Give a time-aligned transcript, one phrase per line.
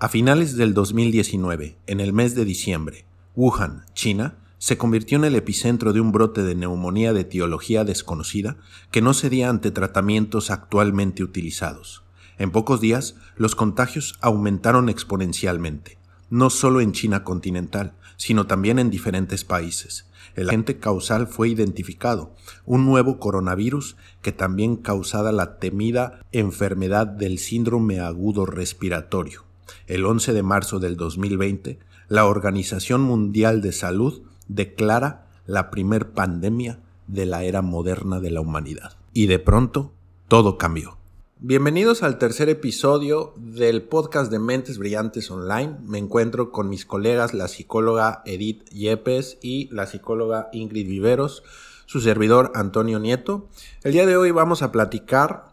[0.00, 3.04] A finales del 2019, en el mes de diciembre,
[3.34, 8.58] Wuhan, China, se convirtió en el epicentro de un brote de neumonía de etiología desconocida
[8.92, 12.04] que no cedía ante tratamientos actualmente utilizados.
[12.38, 15.98] En pocos días, los contagios aumentaron exponencialmente,
[16.30, 20.06] no solo en China continental, sino también en diferentes países.
[20.36, 27.40] El agente causal fue identificado, un nuevo coronavirus que también causaba la temida enfermedad del
[27.40, 29.47] síndrome agudo respiratorio.
[29.86, 36.80] El 11 de marzo del 2020, la Organización Mundial de Salud declara la primer pandemia
[37.06, 38.96] de la era moderna de la humanidad.
[39.12, 39.92] Y de pronto,
[40.28, 40.98] todo cambió.
[41.40, 45.76] Bienvenidos al tercer episodio del podcast de Mentes Brillantes Online.
[45.86, 51.44] Me encuentro con mis colegas, la psicóloga Edith Yepes y la psicóloga Ingrid Viveros,
[51.86, 53.48] su servidor Antonio Nieto.
[53.84, 55.47] El día de hoy vamos a platicar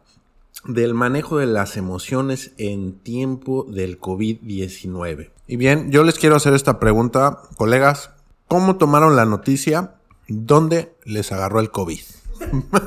[0.67, 5.31] del manejo de las emociones en tiempo del COVID-19.
[5.47, 8.11] Y bien, yo les quiero hacer esta pregunta, colegas,
[8.47, 9.95] ¿cómo tomaron la noticia?
[10.27, 11.99] ¿Dónde les agarró el COVID?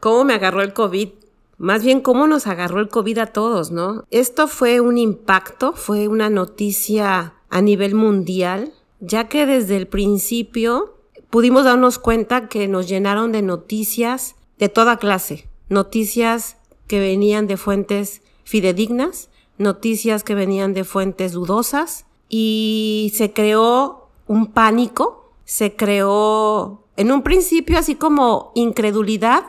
[0.00, 1.10] ¿Cómo me agarró el COVID?
[1.58, 4.04] Más bien, ¿cómo nos agarró el COVID a todos, no?
[4.10, 10.96] Esto fue un impacto, fue una noticia a nivel mundial, ya que desde el principio
[11.30, 16.56] pudimos darnos cuenta que nos llenaron de noticias de toda clase, noticias
[16.86, 24.52] que venían de fuentes fidedignas, noticias que venían de fuentes dudosas y se creó un
[24.52, 29.44] pánico, se creó en un principio así como incredulidad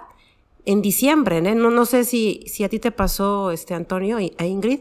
[0.66, 1.56] en diciembre, ¿eh?
[1.56, 4.80] no, no sé si, si a ti te pasó, este Antonio, a Ingrid,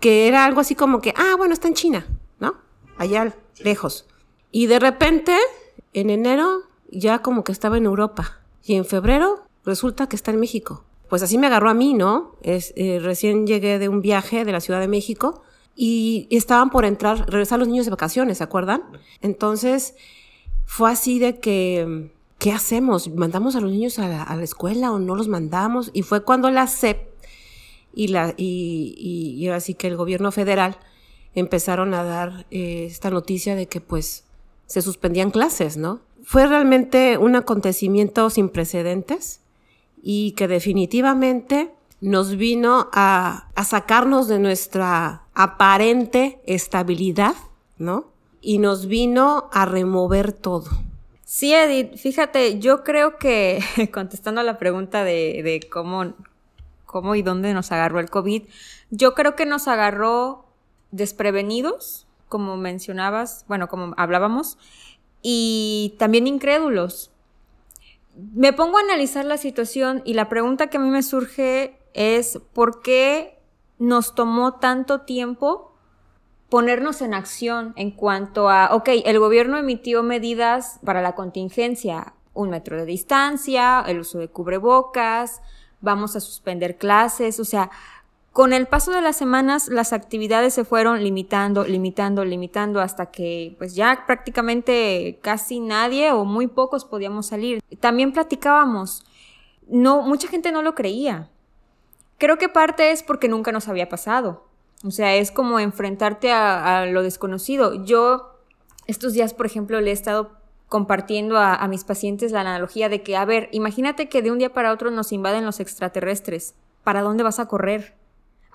[0.00, 2.06] que era algo así como que, ah, bueno, está en China,
[2.40, 2.54] ¿no?
[2.96, 4.06] Allá lejos.
[4.50, 5.36] Y de repente,
[5.92, 8.40] en enero, ya como que estaba en Europa.
[8.62, 10.84] Y en febrero, resulta que está en México.
[11.08, 12.36] Pues así me agarró a mí, ¿no?
[12.42, 15.42] Eh, recién llegué de un viaje de la Ciudad de México
[15.76, 18.82] y estaban por entrar, regresar los niños de vacaciones, ¿se acuerdan?
[19.20, 19.94] Entonces
[20.64, 23.08] fue así de que, ¿qué hacemos?
[23.08, 25.90] ¿Mandamos a los niños a la, escuela o no los mandamos?
[25.92, 27.10] Y fue cuando la CEP
[27.92, 30.78] y, la, y, así que el gobierno federal
[31.34, 34.24] empezaron a dar eh, esta noticia de que pues
[34.66, 36.00] se suspendían clases, ¿no?
[36.22, 39.40] Fue realmente un acontecimiento sin precedentes
[40.06, 41.72] y que definitivamente
[42.02, 47.34] nos vino a, sacarnos de nuestra aparente estabilidad,
[47.78, 48.12] ¿no?
[48.42, 50.66] Y nos vino a remover todo.
[51.24, 53.60] Sí, Edith, fíjate, yo creo que
[53.94, 56.12] contestando a la pregunta de, de, cómo,
[56.84, 58.42] cómo y dónde nos agarró el COVID,
[58.90, 60.44] yo creo que nos agarró
[60.90, 64.58] desprevenidos, como mencionabas, bueno, como hablábamos,
[65.22, 67.10] y también incrédulos
[68.16, 72.38] me pongo a analizar la situación y la pregunta que a mí me surge es
[72.52, 73.40] ¿por qué
[73.78, 75.74] nos tomó tanto tiempo
[76.48, 82.50] ponernos en acción en cuanto a, ok, el gobierno emitió medidas para la contingencia, un
[82.50, 85.42] metro de distancia, el uso de cubrebocas,
[85.80, 87.70] vamos a suspender clases, o sea,
[88.34, 93.54] con el paso de las semanas, las actividades se fueron limitando, limitando, limitando, hasta que
[93.58, 97.62] pues ya prácticamente casi nadie o muy pocos podíamos salir.
[97.78, 99.06] También platicábamos,
[99.68, 101.30] no, mucha gente no lo creía.
[102.18, 104.48] Creo que parte es porque nunca nos había pasado.
[104.84, 107.84] O sea, es como enfrentarte a, lo desconocido.
[107.84, 108.40] Yo
[108.88, 110.32] estos días, por ejemplo, le he estado
[110.66, 114.38] compartiendo a, a mis pacientes la analogía de que, a ver, imagínate que de un
[114.38, 116.56] día para otro nos invaden los extraterrestres.
[116.82, 117.94] ¿Para dónde vas a correr?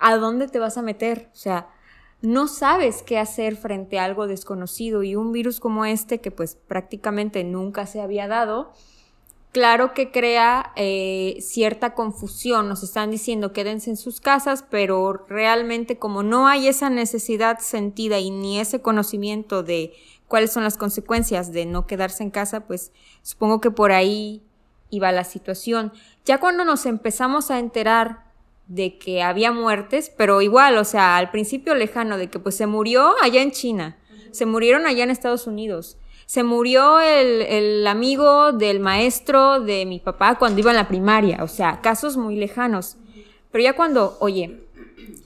[0.00, 1.30] ¿A dónde te vas a meter?
[1.32, 1.68] O sea,
[2.22, 6.54] no sabes qué hacer frente a algo desconocido y un virus como este que pues
[6.54, 8.72] prácticamente nunca se había dado,
[9.52, 12.68] claro que crea eh, cierta confusión.
[12.68, 18.18] Nos están diciendo quédense en sus casas, pero realmente como no hay esa necesidad sentida
[18.18, 19.92] y ni ese conocimiento de
[20.28, 24.42] cuáles son las consecuencias de no quedarse en casa, pues supongo que por ahí
[24.90, 25.92] iba la situación.
[26.24, 28.29] Ya cuando nos empezamos a enterar
[28.70, 32.68] de que había muertes, pero igual, o sea, al principio lejano, de que pues se
[32.68, 33.98] murió allá en China,
[34.30, 40.38] se murieron allá en Estados Unidos, se murió el, amigo del maestro de mi papá
[40.38, 42.96] cuando iba en la primaria, o sea, casos muy lejanos.
[43.50, 44.60] Pero ya cuando, oye,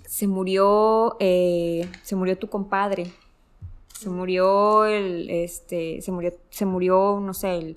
[0.06, 3.12] se murió, eh, se murió tu compadre,
[4.00, 7.76] se murió el, este, se murió, se murió, no sé, el,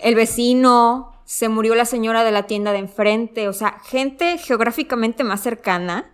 [0.00, 5.22] el vecino, se murió la señora de la tienda de enfrente, o sea, gente geográficamente
[5.22, 6.10] más cercana,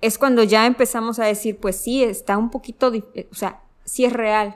[0.00, 2.92] es cuando ya empezamos a decir, pues sí, está un poquito,
[3.32, 4.54] o sea, sí es real.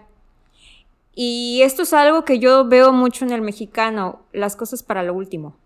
[1.16, 5.14] Y esto es algo que yo veo mucho en el mexicano, las cosas para lo
[5.14, 5.56] último.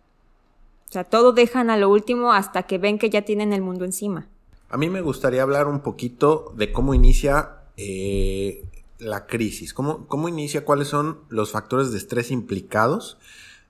[0.88, 3.84] O sea, todo dejan a lo último hasta que ven que ya tienen el mundo
[3.84, 4.28] encima.
[4.70, 8.64] A mí me gustaría hablar un poquito de cómo inicia eh,
[8.98, 13.18] la crisis, cómo, cómo inicia, cuáles son los factores de estrés implicados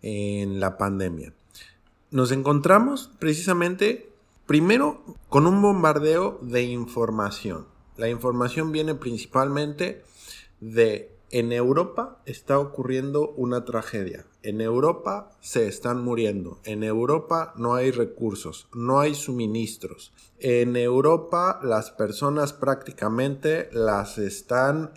[0.02, 1.32] en la pandemia.
[2.10, 4.10] Nos encontramos precisamente
[4.46, 7.66] primero con un bombardeo de información.
[7.96, 10.02] La información viene principalmente
[10.60, 14.26] de en Europa está ocurriendo una tragedia.
[14.44, 16.60] En Europa se están muriendo.
[16.62, 20.12] En Europa no hay recursos, no hay suministros.
[20.38, 24.92] En Europa las personas prácticamente las están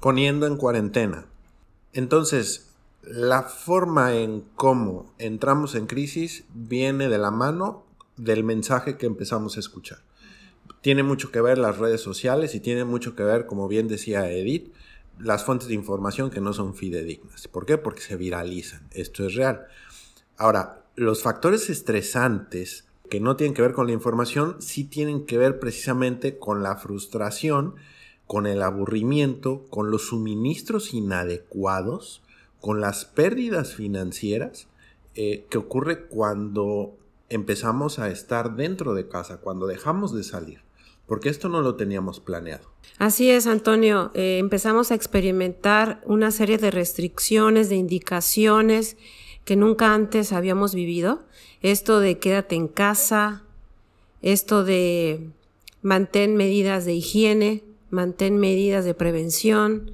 [0.00, 1.26] poniendo en cuarentena.
[1.94, 2.69] Entonces,
[3.02, 7.84] la forma en cómo entramos en crisis viene de la mano
[8.16, 9.98] del mensaje que empezamos a escuchar.
[10.82, 14.30] Tiene mucho que ver las redes sociales y tiene mucho que ver, como bien decía
[14.30, 14.72] Edith,
[15.18, 17.48] las fuentes de información que no son fidedignas.
[17.48, 17.78] ¿Por qué?
[17.78, 18.88] Porque se viralizan.
[18.92, 19.66] Esto es real.
[20.36, 25.36] Ahora, los factores estresantes que no tienen que ver con la información, sí tienen que
[25.36, 27.74] ver precisamente con la frustración,
[28.26, 32.22] con el aburrimiento, con los suministros inadecuados,
[32.60, 34.68] con las pérdidas financieras
[35.14, 36.96] eh, que ocurre cuando
[37.28, 40.60] empezamos a estar dentro de casa, cuando dejamos de salir,
[41.06, 42.68] porque esto no lo teníamos planeado.
[42.98, 44.10] Así es, Antonio.
[44.14, 48.96] Eh, empezamos a experimentar una serie de restricciones, de indicaciones
[49.44, 51.24] que nunca antes habíamos vivido.
[51.62, 53.42] Esto de quédate en casa,
[54.22, 55.30] esto de
[55.82, 59.92] mantén medidas de higiene, mantén medidas de prevención.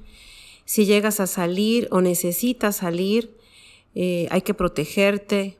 [0.67, 3.35] Si llegas a salir o necesitas salir,
[3.95, 5.57] eh, hay que protegerte,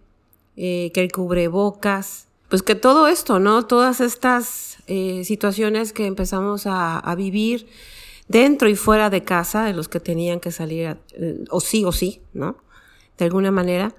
[0.58, 3.66] eh, que el cubrebocas, pues que todo esto, ¿no?
[3.66, 7.68] Todas estas eh, situaciones que empezamos a, vivir
[8.28, 11.92] dentro y fuera de casa, de los que tenían que salir, eh, o sí o
[11.92, 12.58] sí, ¿no?
[13.18, 13.94] De alguna manera.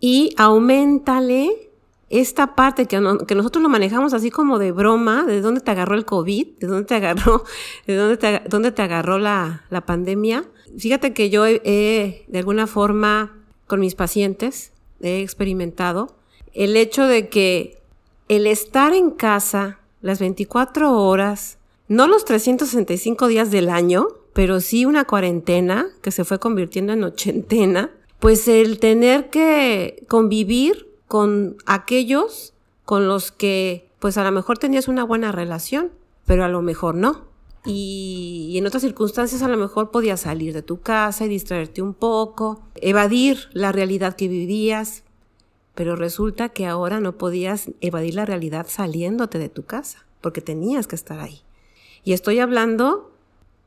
[0.00, 1.67] Y aumentale
[2.10, 5.94] esta parte que, que, nosotros lo manejamos así como de broma, de dónde te agarró
[5.94, 7.44] el COVID, de dónde te agarró,
[7.86, 10.44] de dónde te, dónde te agarró la, la pandemia.
[10.78, 16.16] Fíjate que yo he, he, de alguna forma, con mis pacientes, he experimentado
[16.54, 17.82] el hecho de que
[18.28, 21.58] el estar en casa las 24 horas,
[21.88, 27.04] no los 365 días del año, pero sí una cuarentena que se fue convirtiendo en
[27.04, 34.58] ochentena, pues el tener que convivir con aquellos con los que pues a lo mejor
[34.58, 35.90] tenías una buena relación,
[36.24, 37.26] pero a lo mejor no.
[37.64, 41.92] Y, en otras circunstancias a lo mejor podías salir de tu casa y distraerte un
[41.92, 45.02] poco, evadir la realidad que vivías,
[45.74, 50.86] pero resulta que ahora no podías evadir la realidad saliéndote de tu casa, porque tenías
[50.86, 51.42] que estar ahí.
[52.04, 53.12] Y estoy hablando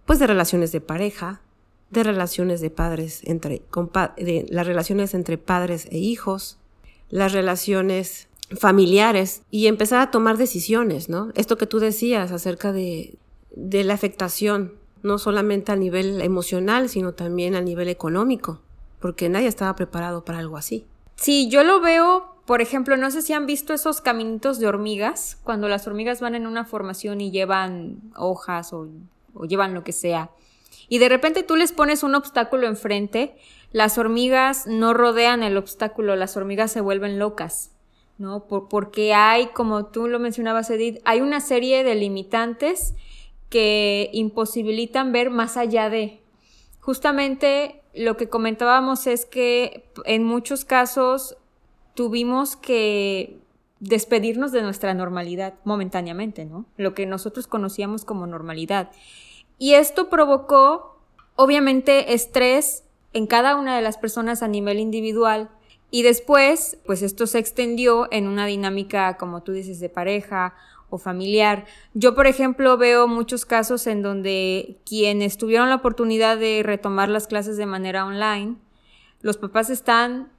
[0.06, 1.42] pues de relaciones de pareja,
[1.90, 3.62] de relaciones de padres entre
[4.18, 6.58] de las relaciones entre padres e hijos,
[7.12, 8.28] las relaciones
[8.60, 11.32] familiares y empezar a tomar decisiones, ¿no?
[11.36, 13.18] Esto que tú decías acerca de,
[13.52, 14.74] de la afectación,
[15.04, 18.60] no solamente a nivel emocional, sino también a nivel económico,
[19.00, 20.86] porque nadie estaba preparado para algo así.
[21.16, 25.38] Sí, yo lo veo, por ejemplo, no sé si han visto esos caminitos de hormigas,
[25.44, 28.88] cuando las hormigas van en una formación y llevan hojas o,
[29.34, 30.32] o llevan lo que sea,
[30.88, 33.36] y de repente tú les pones un obstáculo enfrente,
[33.72, 37.72] las hormigas no rodean el obstáculo, las hormigas se vuelven locas,
[38.18, 38.46] ¿no?
[38.48, 42.94] Por, porque hay, como tú lo mencionabas, Edith, hay una serie de limitantes
[43.50, 46.22] que imposibilitan ver más allá de.
[46.80, 51.38] Justamente lo que comentábamos es que en muchos casos
[51.94, 53.40] tuvimos que
[53.80, 56.66] despedirnos de nuestra normalidad momentáneamente, ¿no?
[56.78, 58.92] Lo que nosotros conocíamos como normalidad.
[59.58, 60.98] Y esto provocó,
[61.36, 65.50] obviamente, estrés en cada una de las personas a nivel individual.
[65.90, 70.54] Y después, pues esto se extendió en una dinámica, como tú dices, de pareja
[70.90, 71.66] o familiar.
[71.94, 77.28] Yo, por ejemplo, veo muchos casos en donde quienes tuvieron la oportunidad de retomar las
[77.28, 78.56] clases de manera online,
[79.22, 80.32] los papás están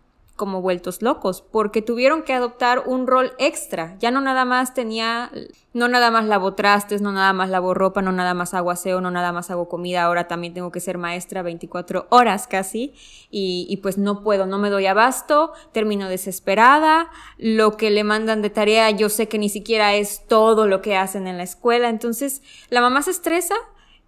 [0.42, 3.94] como vueltos locos, porque tuvieron que adoptar un rol extra.
[4.00, 5.30] Ya no nada más tenía,
[5.72, 9.00] no nada más lavo trastes, no nada más lavo ropa, no nada más hago aseo,
[9.00, 12.92] no nada más hago comida, ahora también tengo que ser maestra 24 horas casi,
[13.30, 17.08] y, pues no puedo, no me doy abasto, termino desesperada,
[17.38, 20.96] lo que le mandan de tarea yo sé que ni siquiera es todo lo que
[20.96, 23.54] hacen en la escuela, entonces la mamá se estresa,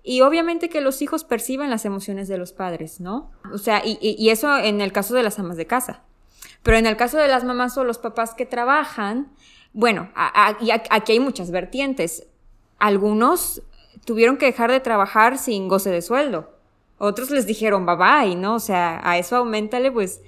[0.07, 3.31] y obviamente que los hijos perciben las emociones de los padres, ¿no?
[3.53, 6.03] O sea, y, eso en el caso de las amas de casa.
[6.65, 9.31] Pero en el caso de las mamás o los papás que trabajan,
[9.75, 10.11] bueno,
[10.61, 12.27] y aquí hay muchas vertientes.
[12.79, 13.63] Algunos
[14.05, 16.51] tuvieron que dejar de trabajar sin goce de sueldo.
[16.99, 18.55] Otros les dijeron bye bye, ¿no?
[18.55, 20.23] O sea, a eso aumentale pues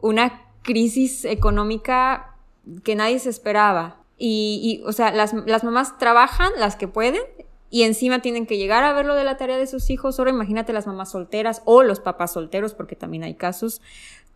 [0.00, 2.36] una crisis económica
[2.84, 3.96] que nadie se esperaba.
[4.18, 7.22] Y, o sea, las, las mamás trabajan, las que pueden,
[7.70, 10.18] y encima tienen que llegar a ver lo de la tarea de sus hijos.
[10.18, 13.80] Ahora imagínate las mamás solteras o los papás solteros, porque también hay casos.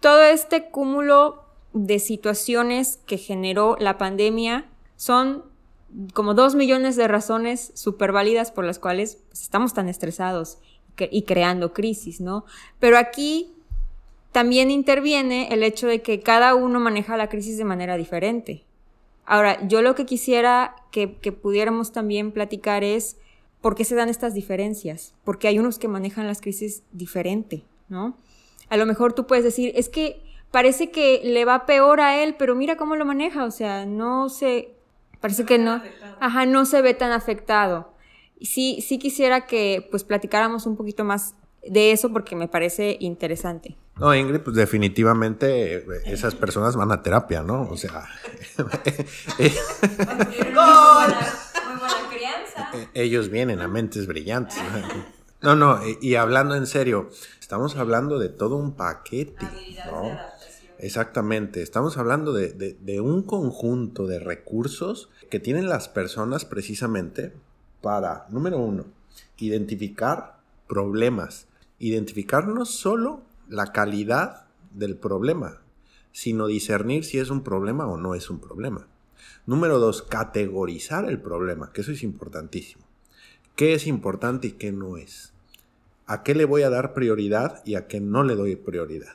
[0.02, 4.66] Todo este cúmulo de situaciones que generó la pandemia
[4.96, 5.44] son
[6.12, 10.58] como dos millones de razones súper válidas por las cuales pues, estamos tan estresados
[10.98, 12.44] y creando crisis, ¿no?
[12.80, 13.52] Pero aquí
[14.32, 18.64] también interviene el hecho de que cada uno maneja la crisis de manera diferente.
[19.24, 23.18] Ahora, yo lo que quisiera que, que pudiéramos también platicar es
[23.60, 28.16] por qué se dan estas diferencias, porque hay unos que manejan las crisis diferente, ¿no?
[28.72, 32.36] A lo mejor tú puedes decir, es que parece que le va peor a él,
[32.38, 34.70] pero mira cómo lo maneja, o sea, no se,
[35.20, 35.82] parece que no,
[36.20, 37.92] ajá, no se ve tan afectado.
[38.40, 43.76] Sí, sí quisiera que pues platicáramos un poquito más de eso porque me parece interesante.
[43.96, 47.68] No, Ingrid, pues definitivamente eh, esas personas van a terapia, ¿no?
[47.68, 48.08] O sea...
[48.56, 48.68] muy
[51.78, 52.70] buena crianza.
[52.72, 54.56] Eh, ellos vienen a mentes brillantes.
[55.42, 57.08] No, no, y hablando en serio,
[57.40, 59.44] estamos hablando de todo un paquete,
[59.90, 60.16] ¿no?
[60.78, 67.32] Exactamente, estamos hablando de, de, un conjunto de recursos que tienen las personas precisamente
[67.80, 68.86] para, número uno,
[69.38, 71.46] identificar problemas,
[71.78, 75.60] identificar no solo la calidad del problema,
[76.12, 78.86] sino discernir si es un problema o no es un problema.
[79.46, 82.84] Número dos, categorizar el problema, que eso es importantísimo.
[83.56, 85.31] ¿Qué es importante y qué no es?
[86.06, 89.14] ¿A qué le voy a dar prioridad y a qué no le doy prioridad?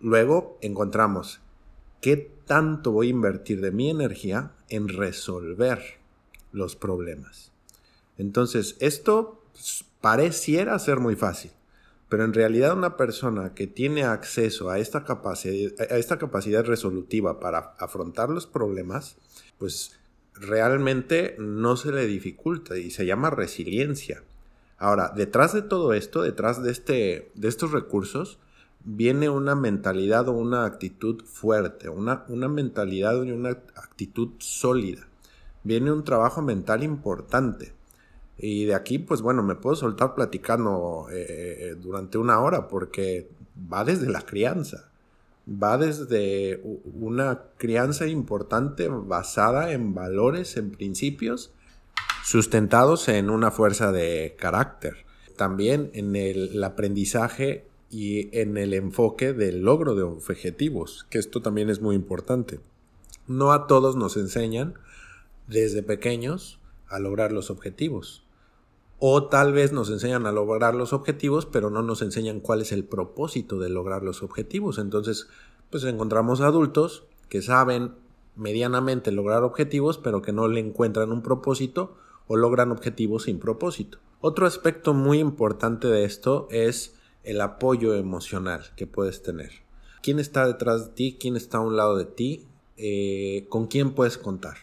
[0.00, 1.40] Luego encontramos
[2.00, 5.80] qué tanto voy a invertir de mi energía en resolver
[6.52, 7.52] los problemas.
[8.18, 9.42] Entonces, esto
[10.00, 11.52] pareciera ser muy fácil,
[12.08, 17.40] pero en realidad una persona que tiene acceso a esta capacidad, a esta capacidad resolutiva
[17.40, 19.16] para afrontar los problemas,
[19.58, 19.98] pues
[20.34, 24.22] realmente no se le dificulta y se llama resiliencia.
[24.84, 28.38] Ahora, detrás de todo esto, detrás de, este, de estos recursos,
[28.84, 35.08] viene una mentalidad o una actitud fuerte, una, una mentalidad y una actitud sólida.
[35.62, 37.72] Viene un trabajo mental importante.
[38.36, 41.24] Y de aquí, pues bueno, me puedo soltar platicando eh,
[41.60, 43.30] eh, durante una hora porque
[43.72, 44.90] va desde la crianza,
[45.48, 46.60] va desde
[46.92, 51.53] una crianza importante basada en valores, en principios,
[52.24, 55.04] sustentados en una fuerza de carácter.
[55.36, 61.68] También en el aprendizaje y en el enfoque del logro de objetivos, que esto también
[61.68, 62.60] es muy importante.
[63.26, 64.74] No a todos nos enseñan
[65.48, 68.24] desde pequeños a lograr los objetivos.
[68.98, 72.72] O tal vez nos enseñan a lograr los objetivos, pero no nos enseñan cuál es
[72.72, 74.78] el propósito de lograr los objetivos.
[74.78, 75.28] Entonces,
[75.68, 77.92] pues encontramos adultos que saben
[78.34, 83.98] medianamente lograr objetivos, pero que no le encuentran un propósito o logran objetivos sin propósito.
[84.20, 89.50] Otro aspecto muy importante de esto es el apoyo emocional que puedes tener.
[90.02, 91.16] ¿Quién está detrás de ti?
[91.18, 92.46] ¿Quién está a un lado de ti?
[92.76, 94.56] Eh, ¿Con quién puedes contar?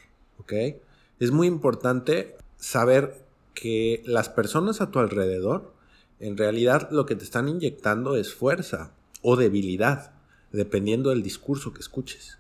[1.19, 5.73] Es muy importante saber que las personas a tu alrededor
[6.19, 8.91] en realidad lo que te están inyectando es fuerza
[9.21, 10.11] o debilidad,
[10.51, 12.37] dependiendo del discurso que escuches.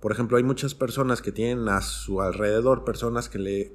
[0.00, 3.72] Por ejemplo, hay muchas personas que tienen a su alrededor personas que le,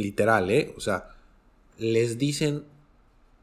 [0.00, 0.74] literal, ¿eh?
[0.76, 1.10] O sea,
[1.78, 2.64] les dicen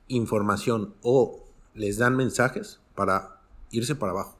[0.07, 3.39] información o les dan mensajes para
[3.71, 4.37] irse para abajo.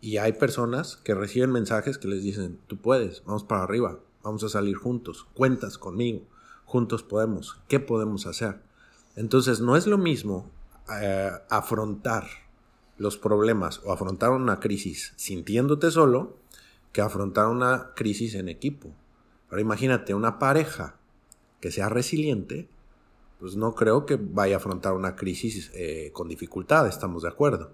[0.00, 4.44] Y hay personas que reciben mensajes que les dicen, tú puedes, vamos para arriba, vamos
[4.44, 6.22] a salir juntos, cuentas conmigo,
[6.64, 8.60] juntos podemos, ¿qué podemos hacer?
[9.16, 10.50] Entonces no es lo mismo
[11.00, 12.26] eh, afrontar
[12.98, 16.36] los problemas o afrontar una crisis sintiéndote solo
[16.92, 18.90] que afrontar una crisis en equipo.
[19.48, 20.95] Pero imagínate una pareja
[21.66, 22.68] que sea resiliente,
[23.40, 27.72] pues no creo que vaya a afrontar una crisis eh, con dificultad, estamos de acuerdo.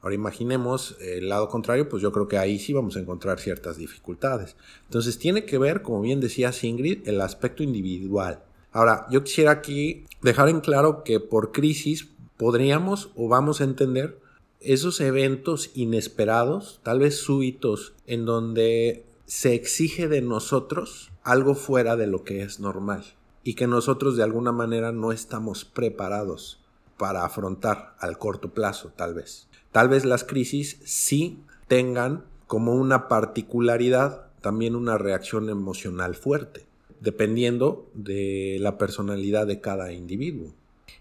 [0.00, 3.76] Ahora imaginemos el lado contrario, pues yo creo que ahí sí vamos a encontrar ciertas
[3.76, 4.56] dificultades.
[4.84, 8.42] Entonces tiene que ver, como bien decía Ingrid, el aspecto individual.
[8.72, 14.18] Ahora, yo quisiera aquí dejar en claro que por crisis podríamos o vamos a entender
[14.60, 22.06] esos eventos inesperados, tal vez súbitos, en donde se exige de nosotros algo fuera de
[22.06, 23.02] lo que es normal
[23.42, 26.60] y que nosotros de alguna manera no estamos preparados
[26.98, 29.48] para afrontar al corto plazo, tal vez.
[29.70, 36.66] Tal vez las crisis sí tengan como una particularidad también una reacción emocional fuerte,
[37.00, 40.52] dependiendo de la personalidad de cada individuo.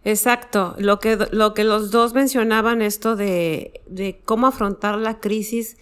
[0.06, 5.76] Exacto, lo que, lo que los dos mencionaban, esto de, de cómo afrontar la crisis,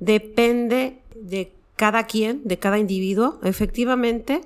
[0.00, 4.42] depende de cada quien, de cada individuo, efectivamente.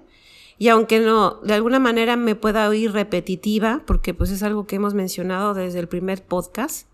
[0.57, 4.77] Y aunque no, de alguna manera me pueda oír repetitiva, porque pues es algo que
[4.77, 6.89] hemos mencionado desde el primer podcast,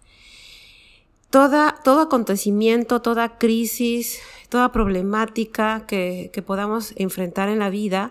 [1.30, 4.18] toda, todo acontecimiento, toda crisis,
[4.48, 8.10] toda problemática que, que podamos enfrentar en la vida,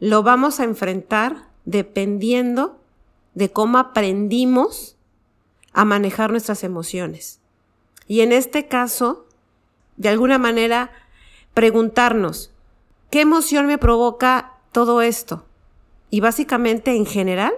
[0.00, 2.78] lo vamos a enfrentar dependiendo
[3.32, 4.96] de cómo aprendimos
[5.72, 7.40] a manejar nuestras emociones.
[8.06, 9.24] Y en este caso,
[9.96, 10.90] de alguna manera,
[11.54, 12.52] preguntarnos,
[13.10, 15.44] ¿qué emoción me provoca todo esto?
[16.10, 17.52] Y básicamente, en general,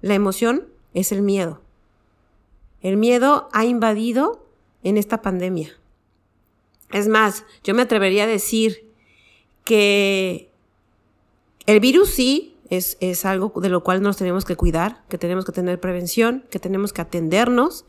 [0.00, 1.60] la emoción es el miedo.
[2.80, 4.46] El miedo ha invadido
[4.82, 5.70] en esta pandemia.
[6.92, 8.92] Es más, yo me atrevería a decir
[9.64, 10.50] que
[11.66, 15.44] el virus sí es, es, algo de lo cual nos tenemos que cuidar, que tenemos
[15.44, 17.86] que tener prevención, que tenemos que atendernos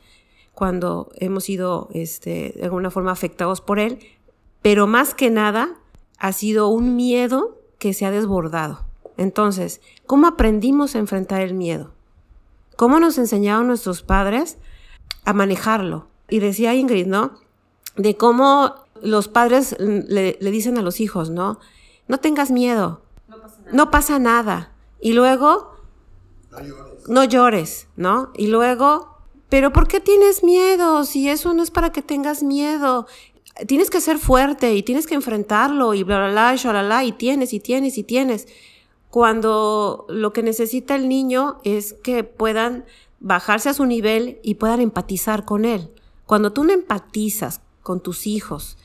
[0.54, 4.00] cuando hemos sido este, de alguna forma afectados por él,
[4.66, 5.76] pero más que nada
[6.18, 8.84] ha sido un miedo que se ha desbordado.
[9.16, 11.92] Entonces, ¿cómo aprendimos a enfrentar el miedo?
[12.76, 14.58] ¿Cómo nos enseñaron nuestros padres
[15.24, 16.08] a manejarlo?
[16.30, 17.34] Y decía Ingrid, ¿no?
[17.96, 21.60] De cómo los padres le, le dicen a los hijos, ¿no?
[22.08, 23.72] No tengas miedo, no pasa nada.
[23.72, 24.72] No pasa nada.
[25.00, 25.76] Y luego,
[26.50, 27.08] no llores.
[27.08, 28.32] no llores, ¿no?
[28.36, 29.16] Y luego,
[29.48, 31.04] pero ¿por qué tienes miedo?
[31.04, 33.06] Si eso no es para que tengas miedo.
[33.68, 37.12] Tienes que ser fuerte y tienes que enfrentarlo y bla, bla, bla, y bla, y
[37.14, 38.48] tienes y tienes y tienes.
[39.10, 42.86] Cuando lo que necesita el niño es que puedan
[43.20, 45.90] bajarse a su nivel y puedan empatizar con él.
[46.26, 48.78] Cuando tú no empatizas con tus hijos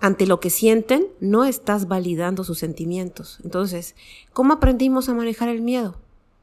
[0.00, 3.40] ante lo que sienten, no estás validando sus sentimientos.
[3.42, 3.96] Entonces,
[4.32, 5.96] ¿cómo aprendimos a manejar el miedo?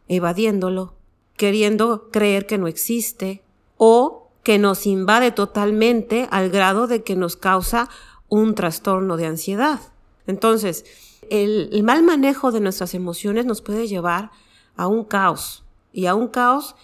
[0.07, 0.95] Evadiéndolo,
[1.37, 3.43] queriendo creer que no existe
[3.77, 7.89] o que nos invade totalmente al grado de que nos causa
[8.29, 9.79] un trastorno de ansiedad.
[10.25, 10.85] Entonces,
[11.29, 14.31] el, mal manejo de nuestras emociones nos puede llevar
[14.75, 16.75] a un caos y a un caos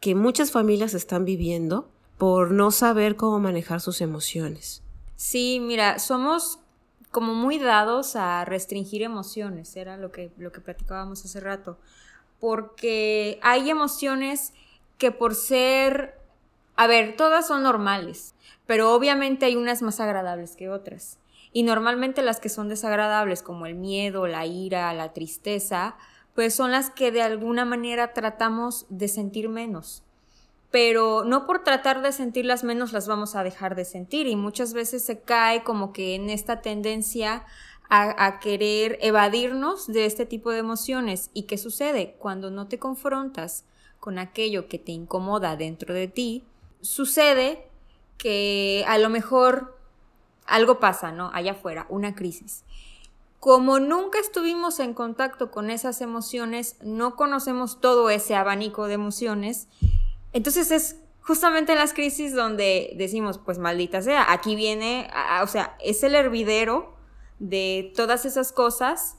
[0.00, 4.82] que muchas familias están viviendo por no saber cómo manejar sus emociones.
[5.16, 6.58] Sí, mira, somos
[7.10, 11.78] como muy dados a restringir emociones, era lo que, lo que platicábamos hace rato,
[12.38, 14.52] porque hay emociones
[14.96, 16.19] que por ser,
[16.80, 21.18] a ver, todas son normales, pero obviamente hay unas más agradables que otras.
[21.52, 25.96] Y normalmente las que son desagradables, como el miedo, la ira, la tristeza,
[26.34, 30.04] pues son las que de alguna manera tratamos de sentir menos
[30.70, 34.72] pero no por tratar de sentirlas menos las vamos a dejar de sentir y muchas
[34.72, 37.44] veces se cae como que en esta tendencia
[37.88, 41.30] a, querer evadirnos de este tipo de emociones.
[41.34, 42.14] ¿Y qué sucede?
[42.20, 43.64] Cuando no te confrontas
[43.98, 46.44] con aquello que te incomoda dentro de ti,
[46.80, 47.66] sucede
[48.18, 49.78] que a lo mejor
[50.46, 51.30] algo pasa, ¿no?
[51.32, 52.64] Allá afuera, una crisis.
[53.38, 59.68] Como nunca estuvimos en contacto con esas emociones, no conocemos todo ese abanico de emociones
[60.32, 65.10] entonces es justamente en las crisis donde decimos, pues maldita sea, aquí viene,
[65.42, 66.94] o sea, es el hervidero
[67.38, 69.16] de todas esas cosas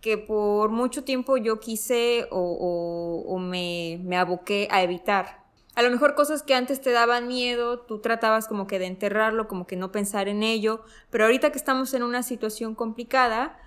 [0.00, 5.45] que por mucho tiempo yo quise o, me, me aboqué a evitar.
[5.76, 9.46] A lo mejor cosas que antes te daban miedo, tú tratabas como que de enterrarlo,
[9.46, 13.58] como que no pensar en ello, pero ahorita que estamos en una situación complicada,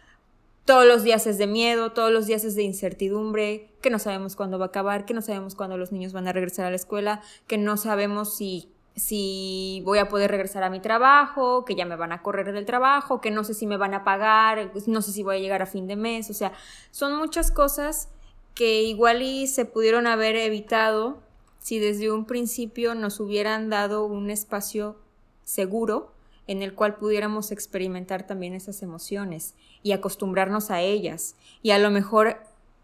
[0.66, 4.36] todos los días es de miedo, todos los días es de incertidumbre, que no sabemos
[4.36, 6.76] cuándo va a acabar, que no sabemos cuándo los niños van a regresar a la
[6.76, 11.86] escuela, que no sabemos si si voy a poder regresar a mi trabajo, que ya
[11.86, 15.02] me van a correr del trabajo, que no sé si me van a pagar, no
[15.02, 16.52] sé si voy a llegar a fin de mes, o sea,
[16.92, 18.10] son muchas cosas
[18.56, 21.22] que igual y se pudieron haber evitado
[21.60, 24.98] si desde un principio nos hubieran dado un espacio
[25.44, 26.14] seguro
[26.48, 31.36] en el cual pudiéramos experimentar también esas emociones y acostumbrarnos a ellas.
[31.62, 32.38] Y a lo mejor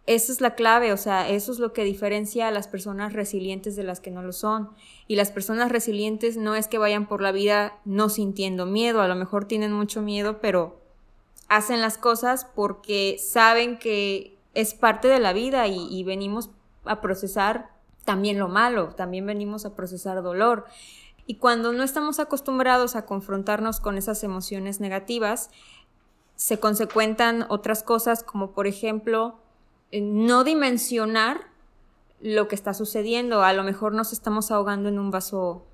[0.07, 3.75] esa es la clave, o sea, eso es lo que diferencia a las personas resilientes
[3.75, 4.69] de las que no lo son.
[5.07, 9.07] Y las personas resilientes no es que vayan por la vida no sintiendo miedo, a
[9.07, 10.79] lo mejor tienen mucho miedo, pero
[11.47, 16.49] hacen las cosas porque saben que es parte de la vida y, venimos
[16.85, 17.71] a procesar
[18.05, 20.65] también lo malo, también venimos a procesar dolor.
[21.27, 25.49] Y cuando no estamos acostumbrados a confrontarnos con esas emociones negativas,
[26.35, 29.39] se consecuentan otras cosas como por ejemplo
[29.91, 31.41] eh, no dimensionar
[32.21, 33.43] lo que está sucediendo.
[33.43, 35.65] A lo mejor nos estamos ahogando en un vaso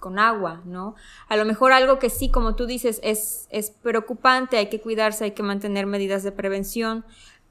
[0.00, 0.94] con agua, ¿no?
[1.28, 5.24] A lo mejor algo que sí, como tú dices, es, es preocupante, hay que cuidarse,
[5.24, 7.04] hay que mantener medidas de prevención,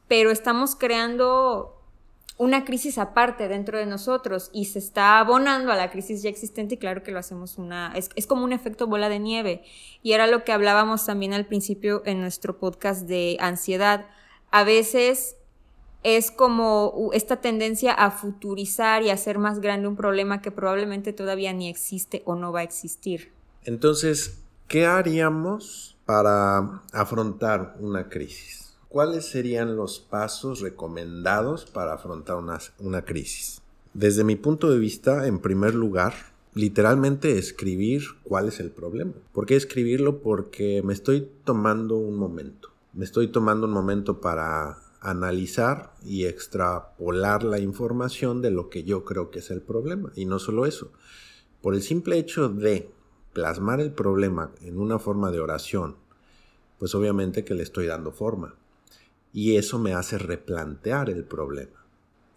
[0.08, 1.75] pero estamos creando
[2.38, 6.76] una crisis aparte dentro de nosotros y se está abonando a la crisis ya existente
[6.76, 9.64] y claro que lo hacemos una, es, es, como un efecto bola de nieve.
[10.04, 14.06] Y era lo que hablábamos también al principio en nuestro podcast de ansiedad.
[14.52, 15.38] A veces
[16.06, 21.52] es como esta tendencia a futurizar y hacer más grande un problema que probablemente todavía
[21.52, 23.32] ni existe o no va a existir.
[23.64, 28.65] Entonces, ¿qué haríamos para afrontar una crisis?
[28.96, 32.38] ¿Cuáles serían los pasos recomendados para afrontar
[32.80, 33.62] una, crisis?
[33.94, 36.14] Desde mi punto de vista, en primer lugar,
[36.54, 39.12] literalmente escribir cuál es el problema.
[39.34, 40.22] ¿Por qué escribirlo?
[40.22, 42.70] Porque me estoy tomando un momento.
[42.94, 49.04] Me estoy tomando un momento para analizar y extrapolar la información de lo que yo
[49.04, 50.14] creo que es el problema.
[50.16, 50.94] Y no solo eso,
[51.62, 52.90] por el simple hecho de
[53.34, 55.98] plasmar el problema en una forma de oración,
[56.80, 58.56] pues obviamente que le estoy dando forma
[59.36, 61.86] y eso me hace replantear el problema.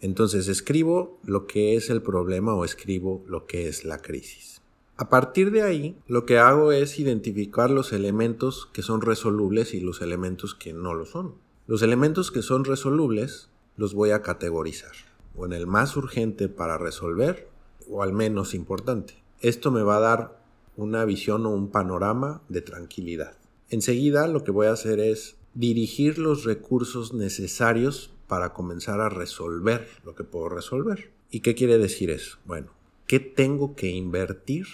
[0.01, 4.61] Entonces escribo lo que es el problema o escribo lo que es la crisis.
[4.97, 9.79] A partir de ahí, lo que hago es identificar los elementos que son resolubles y
[9.79, 11.35] los elementos que no lo son.
[11.67, 14.91] Los elementos que son resolubles los voy a categorizar,
[15.37, 17.47] o en el más urgente para resolver,
[17.89, 19.23] o al menos importante.
[19.39, 20.43] Esto me va a dar
[20.75, 23.37] una visión o un panorama de tranquilidad.
[23.69, 29.89] Enseguida lo que voy a hacer es dirigir los recursos necesarios para comenzar a resolver
[30.05, 31.11] lo que puedo resolver.
[31.29, 32.37] ¿Y qué quiere decir eso?
[32.45, 32.71] Bueno,
[33.07, 34.67] ¿qué tengo que invertir?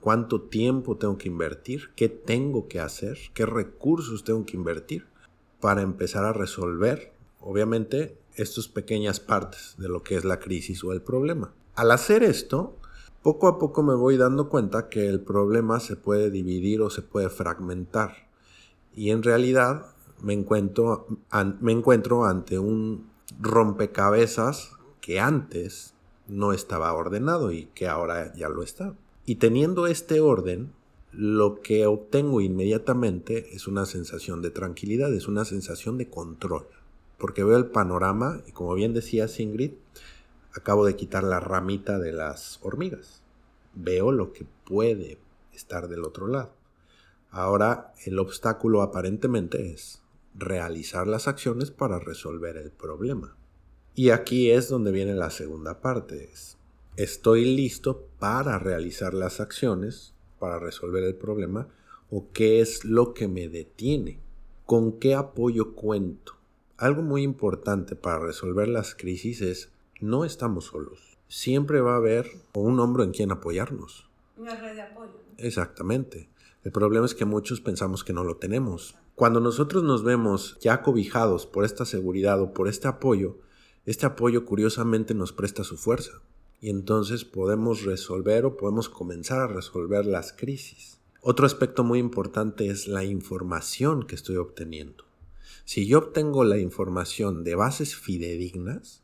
[0.00, 1.90] ¿Cuánto tiempo tengo que invertir?
[1.96, 3.18] ¿Qué tengo que hacer?
[3.34, 5.04] ¿Qué recursos tengo que invertir
[5.60, 10.92] para empezar a resolver, obviamente, estas pequeñas partes de lo que es la crisis o
[10.92, 11.52] el problema?
[11.74, 12.76] Al hacer esto,
[13.24, 17.02] poco a poco me voy dando cuenta que el problema se puede dividir o se
[17.02, 18.28] puede fragmentar.
[18.94, 19.86] Y en realidad
[20.22, 21.06] me encuentro,
[21.60, 25.94] me encuentro ante un rompecabezas que antes
[26.28, 28.94] no estaba ordenado y que ahora ya lo está.
[29.26, 30.72] Y teniendo este orden,
[31.12, 36.66] lo que obtengo inmediatamente es una sensación de tranquilidad, es una sensación de control,
[37.18, 39.72] porque veo el panorama y como bien decía Ingrid,
[40.54, 43.22] acabo de quitar la ramita de las hormigas.
[43.74, 45.18] Veo lo que puede
[45.52, 46.52] estar del otro lado.
[47.30, 49.99] Ahora el obstáculo aparentemente es
[50.40, 53.36] realizar las acciones para resolver el problema.
[53.94, 56.30] Y aquí es donde viene la segunda parte.
[56.32, 56.56] Es,
[56.96, 61.68] estoy listo para realizar las acciones para resolver el problema
[62.10, 64.18] o qué es lo que me detiene.
[64.66, 66.34] ¿Con qué apoyo cuento?
[66.76, 71.18] Algo muy importante para resolver las crisis es no estamos solos.
[71.28, 74.08] Siempre va a haber un hombro en quien apoyarnos.
[74.36, 75.12] Una red de apoyo.
[75.36, 76.28] Exactamente.
[76.62, 78.94] El problema es que muchos pensamos que no lo tenemos.
[79.14, 83.38] Cuando nosotros nos vemos ya cobijados por esta seguridad o por este apoyo,
[83.86, 86.20] este apoyo curiosamente nos presta su fuerza
[86.60, 91.00] y entonces podemos resolver o podemos comenzar a resolver las crisis.
[91.22, 95.04] Otro aspecto muy importante es la información que estoy obteniendo.
[95.64, 99.02] Si yo obtengo la información de bases fidedignas,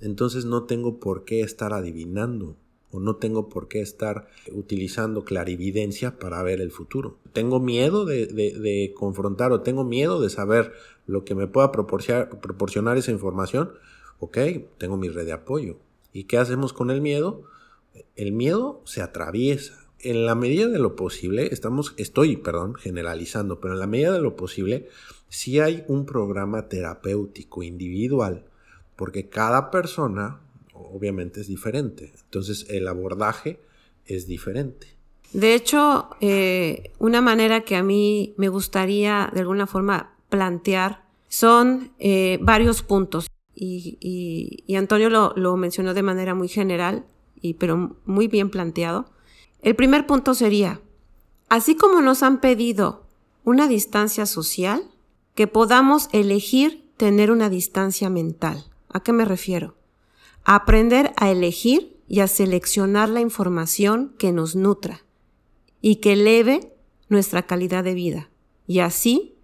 [0.00, 2.56] entonces no tengo por qué estar adivinando
[2.90, 7.18] o no tengo por qué estar utilizando clarividencia para ver el futuro.
[7.32, 10.72] Tengo miedo de, confrontar o tengo miedo de saber
[11.06, 13.72] lo que me pueda proporcionar, proporcionar esa información.
[14.18, 14.38] Ok,
[14.78, 15.76] tengo mi red de apoyo.
[16.12, 17.42] ¿Y qué hacemos con el miedo?
[18.14, 19.86] El miedo se atraviesa.
[19.98, 24.20] En la medida de lo posible, estamos, estoy, perdón, generalizando, pero en la medida de
[24.20, 24.88] lo posible,
[25.28, 28.44] si hay un programa terapéutico individual,
[28.94, 30.40] porque cada persona
[30.76, 32.12] obviamente es diferente.
[32.24, 33.60] Entonces el abordaje
[34.06, 34.96] es diferente.
[35.32, 41.92] De hecho, eh, una manera que a mí me gustaría de alguna forma plantear son
[41.98, 43.26] eh, varios puntos.
[43.54, 47.06] Y, Antonio lo, mencionó de manera muy general,
[47.40, 49.10] y, pero muy bien planteado.
[49.62, 50.80] El primer punto sería,
[51.48, 53.06] así como nos han pedido
[53.44, 54.82] una distancia social,
[55.34, 58.64] que podamos elegir tener una distancia mental.
[58.88, 59.75] ¿A qué me refiero?
[60.46, 65.04] Aprender a elegir y a seleccionar la información que nos nutra
[65.80, 66.72] y que eleve
[67.08, 68.30] nuestra calidad de vida.
[68.68, 69.34] Y así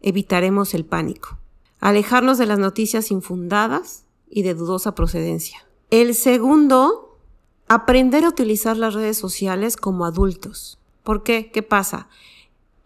[0.00, 1.38] evitaremos el pánico.
[1.80, 5.66] Alejarnos de las noticias infundadas y de dudosa procedencia.
[5.90, 7.18] El segundo,
[7.66, 10.78] aprender a utilizar las redes sociales como adultos.
[11.02, 11.50] ¿Por qué?
[11.50, 12.08] ¿Qué pasa?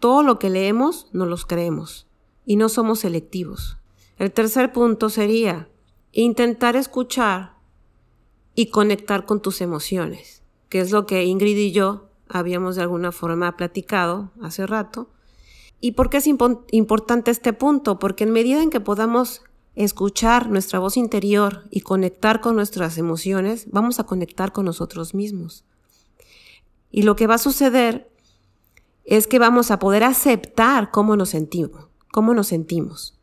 [0.01, 2.07] Todo lo que leemos no los creemos
[2.47, 3.77] y no somos selectivos.
[4.17, 5.69] El tercer punto sería
[6.23, 7.55] intentar escuchar
[8.55, 13.13] y conectar con tus emociones, que es lo que Ingrid y yo habíamos de alguna
[13.13, 15.11] forma platicado hace rato.
[15.81, 17.99] ¿Y por qué es importante este punto?
[17.99, 19.43] Porque en medida en que podamos
[19.75, 25.65] escuchar nuestra voz interior y conectar con nuestras emociones, vamos a conectar con nosotros mismos.
[26.91, 28.09] Y lo que va a suceder
[29.05, 33.19] es que vamos a poder aceptar cómo nos sentimos, cómo nos sentimos.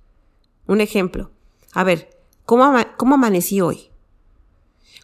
[0.67, 1.31] Un ejemplo.
[1.73, 2.20] A ver,
[2.51, 3.91] ¿cómo, cómo amanecí hoy?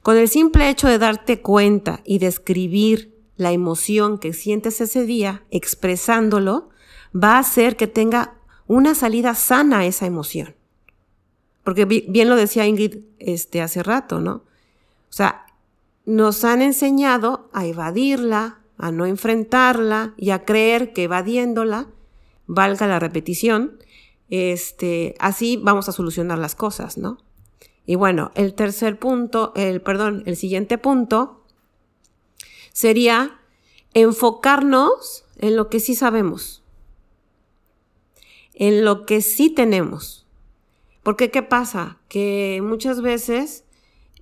[0.03, 5.45] Con el simple hecho de darte cuenta y describir la emoción que sientes ese día,
[5.49, 6.67] expresándolo,
[7.15, 8.35] va a hacer que tenga
[8.67, 10.55] una salida sana a esa emoción.
[11.63, 14.43] Porque bien lo decía Ingrid este, hace rato, ¿no?
[15.09, 15.45] O sea,
[16.05, 21.87] nos han enseñado a evadirla, a no enfrentarla y a creer que evadiéndola,
[22.45, 23.77] valga la repetición,
[24.29, 27.25] este, así vamos a solucionar las cosas, ¿no?
[27.87, 31.41] Y bueno, el tercer punto, el, perdón, el siguiente punto
[32.73, 33.39] sería
[33.93, 36.61] enfocarnos en lo que sí sabemos,
[38.53, 40.27] en lo que sí tenemos.
[41.01, 41.97] Porque ¿qué pasa?
[42.09, 43.63] Que muchas veces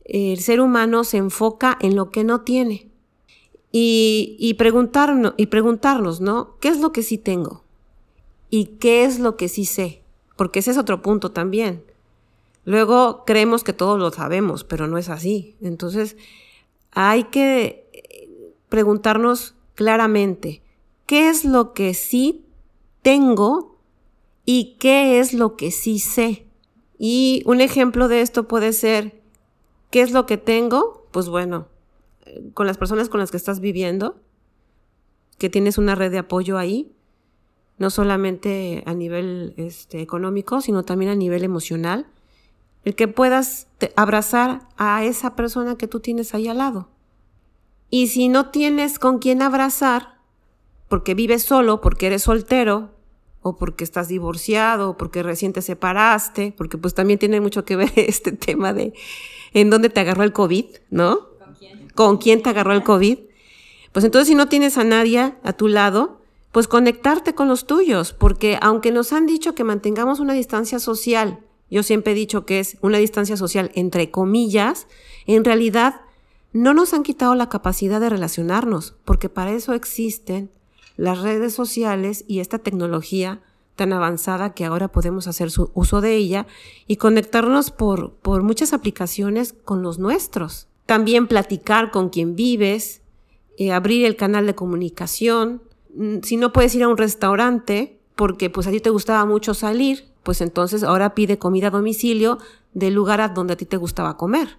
[0.06, 2.88] el ser humano se enfoca en lo que no tiene.
[3.72, 6.56] Y, y, preguntarnos, y preguntarnos, ¿no?
[6.60, 7.64] ¿Qué es lo que sí tengo?
[8.52, 10.04] ¿Y qué es lo que sí sé?
[10.38, 11.84] Porque ese es otro punto también.
[12.66, 15.56] Luego creemos que todos lo sabemos, pero no es así.
[15.62, 16.18] Entonces,
[16.92, 17.86] hay que
[18.70, 20.62] preguntarnos claramente,
[21.06, 22.46] ¿qué es lo que sí
[23.02, 23.78] tengo
[24.46, 26.48] y qué es lo que sí sé?
[26.98, 29.22] Y un ejemplo de esto puede ser,
[29.92, 31.08] ¿qué es lo que tengo?
[31.12, 31.68] Pues bueno,
[32.54, 34.20] con las personas con las que estás viviendo,
[35.38, 36.92] que tienes una red de apoyo ahí,
[37.78, 42.08] no solamente a nivel este, económico, sino también a nivel emocional,
[42.86, 46.88] el que puedas abrazar a esa persona que tú tienes ahí al lado.
[47.90, 50.20] Y si no tienes con quién abrazar,
[50.88, 52.92] porque vives solo, porque eres soltero,
[53.42, 57.76] o porque estás divorciado, o porque recién te separaste, porque pues también tiene mucho que
[57.76, 58.94] ver este tema de
[59.54, 61.30] en dónde te agarró el COVID, ¿no?
[61.40, 61.90] ¿Con quién?
[61.96, 63.20] ¿Con quién te agarró el COVID?
[63.92, 66.22] Pues entonces si no tienes a nadie a tu lado,
[66.52, 71.40] pues conectarte con los tuyos, porque aunque nos han dicho que mantengamos una distancia social,
[71.70, 74.88] yo siempre he dicho que es una distancia social entre comillas,
[75.26, 76.02] en realidad
[76.54, 80.50] no nos han quitado la capacidad de relacionarnos, porque para eso existen
[80.96, 83.42] las redes sociales y esta tecnología
[83.76, 86.48] tan avanzada que ahora podemos hacer su uso de ella
[86.88, 90.68] y conectarnos por, por muchas aplicaciones con los nuestros.
[90.86, 93.02] También platicar con quien vives,
[93.58, 95.62] eh, abrir el canal de comunicación,
[95.96, 99.54] Mm, si no puedes ir a un restaurante porque pues a ti te gustaba mucho
[99.54, 102.40] salir, pues entonces ahora pide comida a domicilio
[102.74, 104.58] del lugar a donde a ti te gustaba comer.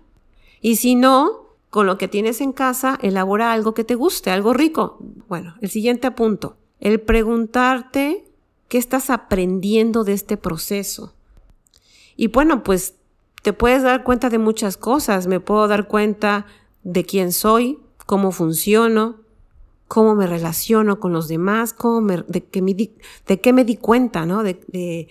[0.60, 4.54] Y si no, con lo que tienes en casa, elabora algo que te guste, algo
[4.54, 4.98] rico.
[5.28, 8.24] Bueno, el siguiente punto, el preguntarte
[8.68, 11.14] qué estás aprendiendo de este proceso.
[12.16, 12.94] Y bueno, pues
[13.42, 15.26] te puedes dar cuenta de muchas cosas.
[15.26, 16.46] Me puedo dar cuenta
[16.84, 19.16] de quién soy, cómo funciono,
[19.88, 22.94] cómo me relaciono con los demás, cómo de, que me di,
[23.26, 24.44] de qué me di cuenta, ¿no?
[24.44, 25.08] De, de,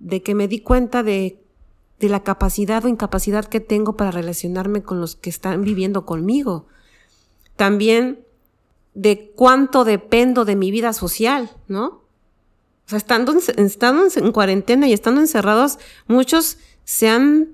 [0.00, 1.38] de que me di cuenta de,
[2.00, 6.66] de, la capacidad o incapacidad que tengo para relacionarme con los que están viviendo conmigo.
[7.56, 8.24] También
[8.94, 12.00] de cuánto dependo de mi vida social, ¿no?
[12.86, 17.50] O sea, estando, estando en cuarentena y estando encerrados, muchos se han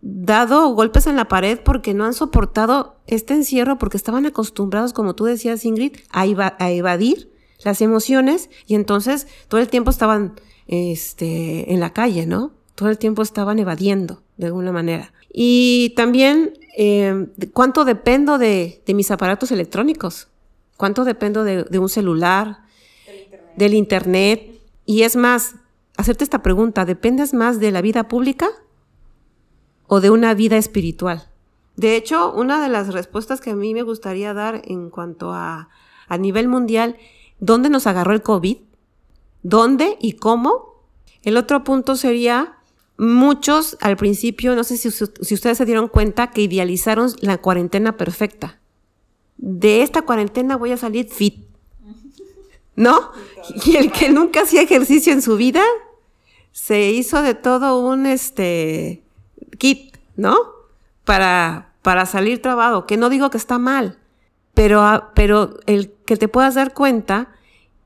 [0.00, 5.14] dado golpes en la pared porque no han soportado este encierro, porque estaban acostumbrados, como
[5.14, 6.22] tú decías, Ingrid, a,
[6.58, 7.32] a evadir
[7.64, 10.34] las emociones y entonces todo el tiempo estaban
[10.68, 12.52] este, en la calle, ¿no?
[12.76, 15.12] Todo el tiempo estaban evadiendo de alguna manera.
[15.32, 20.28] Y también, eh, ¿cuánto dependo de, mis aparatos electrónicos?
[20.76, 22.60] ¿Cuánto dependo de, de un celular?
[23.06, 23.54] Del internet.
[23.56, 24.60] del internet.
[24.86, 25.56] Y es más,
[25.96, 28.48] hacerte esta pregunta, ¿dependes más de la vida pública
[29.88, 31.28] o de una vida espiritual.
[31.74, 35.70] De hecho, una de las respuestas que a mí me gustaría dar en cuanto a,
[36.06, 36.96] a nivel mundial,
[37.40, 38.58] ¿dónde nos agarró el COVID?
[39.42, 40.84] ¿Dónde y cómo?
[41.22, 42.58] El otro punto sería,
[42.96, 47.96] muchos al principio, no sé si, si ustedes se dieron cuenta, que idealizaron la cuarentena
[47.96, 48.58] perfecta.
[49.36, 51.46] De esta cuarentena voy a salir fit.
[52.74, 53.10] ¿No?
[53.64, 55.62] Y el que nunca hacía ejercicio en su vida,
[56.52, 59.02] se hizo de todo un, este,
[59.58, 60.36] kit, ¿no?
[61.04, 63.98] Para, para salir trabado, que no digo que está mal,
[64.54, 67.32] pero, ah, pero el que te puedas dar cuenta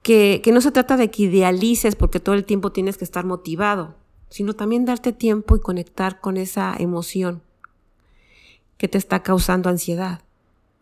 [0.02, 3.24] que, que no se trata de que idealices porque todo el tiempo tienes que estar
[3.24, 3.94] motivado,
[4.28, 7.42] sino también darte tiempo y conectar con esa emoción
[8.78, 10.22] que te está causando ansiedad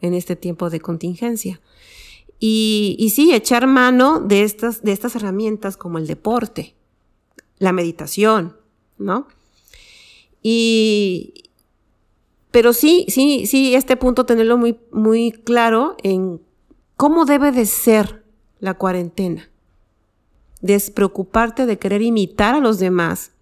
[0.00, 1.60] en este tiempo de contingencia.
[2.38, 6.74] Y, y, sí, echar mano de estas, de estas herramientas como el deporte,
[7.58, 8.56] la meditación,
[8.96, 9.28] ¿no?
[10.42, 11.50] Y,
[12.50, 16.40] pero sí, sí, sí, este punto tenerlo muy, muy claro en
[16.96, 18.19] cómo debe de ser
[18.60, 19.48] la cuarentena.
[20.60, 23.32] Despreocuparte de querer imitar a los demás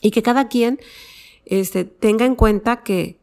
[0.00, 0.78] y que cada quien
[1.44, 3.18] este, tenga en cuenta que,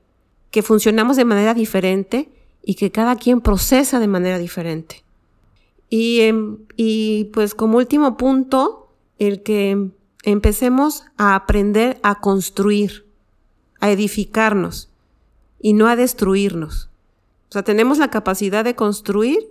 [0.51, 2.29] que funcionamos de manera diferente
[2.63, 5.03] y que cada quien procesa de manera diferente.
[5.89, 8.89] Y, em, y pues como último punto,
[9.19, 9.91] el que
[10.23, 13.05] empecemos a aprender a construir,
[13.79, 14.89] a edificarnos
[15.59, 16.89] y no a destruirnos.
[17.49, 19.50] O sea, tenemos la capacidad de construir,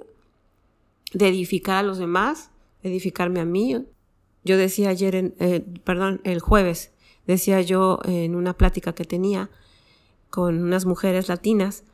[1.12, 2.51] de edificar a los demás,
[2.83, 3.85] edificarme a mí.
[4.44, 6.92] Yo decía ayer, en, eh, perdón, el jueves,
[7.27, 9.51] decía yo en una plática que tenía
[10.31, 11.85] con unas mujeres latinas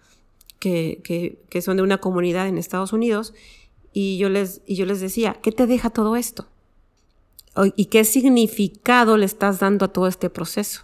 [0.58, 3.34] que, que, que son de una comunidad en Estados Unidos
[3.92, 6.46] y yo les, y yo les decía, ¿qué te deja todo esto?
[7.76, 10.82] ¿Y qué significado le estás dando a todo este proceso?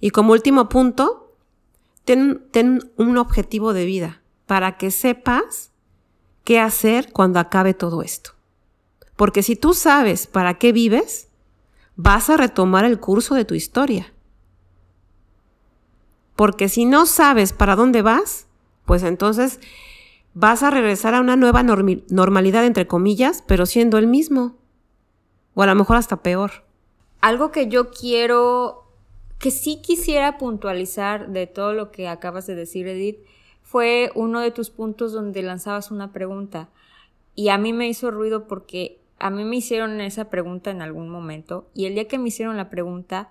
[0.00, 1.36] Y como último punto,
[2.04, 5.70] ten, ten un objetivo de vida para que sepas
[6.44, 8.32] qué hacer cuando acabe todo esto.
[9.16, 11.28] Porque si tú sabes para qué vives,
[11.96, 14.12] vas a retomar el curso de tu historia.
[16.36, 18.46] Porque si no sabes para dónde vas,
[18.86, 19.60] pues entonces
[20.32, 24.56] vas a regresar a una nueva normalidad, entre comillas, pero siendo el mismo.
[25.54, 26.64] O a lo mejor hasta peor.
[27.20, 28.86] Algo que yo quiero,
[29.38, 33.18] que sí quisiera puntualizar de todo lo que acabas de decir, Edith,
[33.70, 36.70] fue uno de tus puntos donde lanzabas una pregunta.
[37.36, 41.08] Y a mí me hizo ruido porque a mí me hicieron esa pregunta en algún
[41.08, 41.70] momento.
[41.72, 43.30] Y el día que me hicieron la pregunta,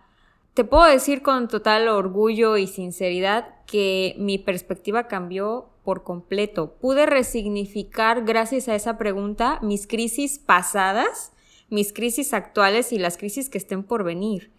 [0.53, 6.73] te puedo decir con total orgullo y sinceridad que mi perspectiva cambió por completo.
[6.79, 11.33] Pude resignificar gracias a esa pregunta mis crisis pasadas,
[11.69, 14.53] mis crisis actuales y las crisis que estén por venir.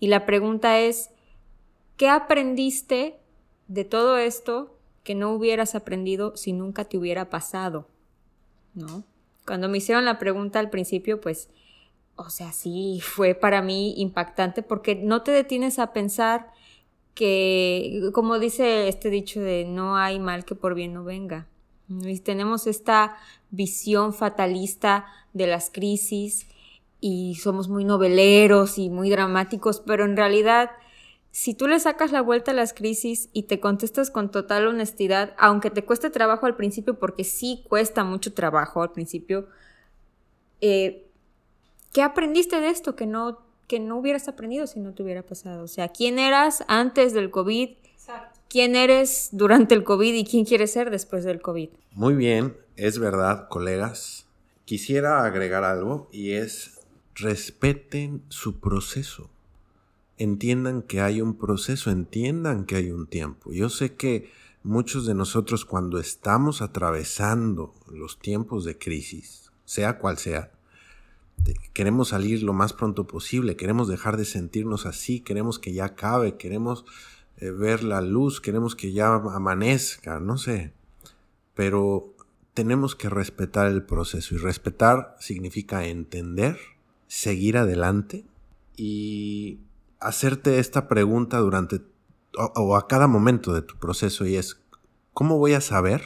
[0.00, 1.10] Y la pregunta es,
[1.98, 3.18] ¿qué aprendiste
[3.66, 4.77] de todo esto
[5.08, 7.88] que no hubieras aprendido si nunca te hubiera pasado?
[8.74, 9.04] ¿No?
[9.46, 11.48] Cuando me hicieron la pregunta al principio, pues
[12.14, 16.50] o sea, sí, fue para mí impactante porque no te detienes a pensar
[17.14, 21.46] que, como dice este dicho de no hay mal que por bien no venga.
[21.88, 23.16] Y tenemos esta
[23.48, 26.48] visión fatalista de las crisis
[27.00, 30.68] y somos muy noveleros y muy dramáticos, pero en realidad,
[31.30, 35.34] si tú le sacas la vuelta a las crisis y te contestas con total honestidad,
[35.38, 39.46] aunque te cueste trabajo al principio, porque sí cuesta mucho trabajo al principio,
[40.60, 41.06] eh,
[41.92, 45.64] ¿qué aprendiste de esto que no, que no hubieras aprendido si no te hubiera pasado?
[45.64, 47.70] O sea, ¿quién eras antes del COVID?
[48.48, 51.68] ¿Quién eres durante el COVID y quién quieres ser después del COVID?
[51.92, 54.26] Muy bien, es verdad, colegas.
[54.64, 56.80] Quisiera agregar algo y es
[57.14, 59.28] respeten su proceso.
[60.18, 63.52] Entiendan que hay un proceso, entiendan que hay un tiempo.
[63.52, 64.30] Yo sé que
[64.62, 70.50] muchos de nosotros cuando estamos atravesando los tiempos de crisis, sea cual sea,
[71.72, 76.36] queremos salir lo más pronto posible, queremos dejar de sentirnos así, queremos que ya acabe,
[76.36, 76.84] queremos
[77.36, 80.72] eh, ver la luz, queremos que ya amanezca, no sé.
[81.54, 82.14] Pero
[82.54, 86.58] tenemos que respetar el proceso y respetar significa entender,
[87.06, 88.24] seguir adelante
[88.76, 89.60] y
[90.00, 91.82] hacerte esta pregunta durante
[92.36, 94.60] o a cada momento de tu proceso y es,
[95.12, 96.02] ¿cómo voy a saber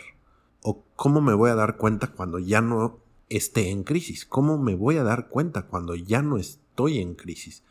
[0.62, 4.24] o cómo me voy a dar cuenta cuando ya no esté en crisis?
[4.24, 7.62] ¿Cómo me voy a dar cuenta cuando ya no estoy en crisis?